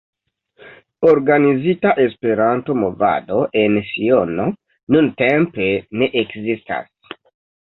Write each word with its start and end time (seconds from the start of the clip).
Organizita 1.09 1.91
Esperanto-movado 2.05 3.43
en 3.65 3.77
Siono 3.91 4.49
nuntempe 4.97 5.69
ne 6.01 6.09
ekzistas. 6.25 6.91